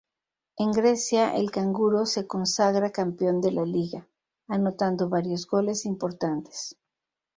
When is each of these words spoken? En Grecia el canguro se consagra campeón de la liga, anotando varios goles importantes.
En 0.57 0.71
Grecia 0.71 1.35
el 1.35 1.51
canguro 1.51 2.07
se 2.07 2.25
consagra 2.25 2.91
campeón 2.91 3.39
de 3.39 3.51
la 3.51 3.65
liga, 3.65 4.07
anotando 4.47 5.09
varios 5.09 5.45
goles 5.45 5.85
importantes. 5.85 6.75